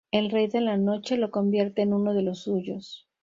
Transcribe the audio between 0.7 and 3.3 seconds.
Noche lo convierte en uno de los suyos.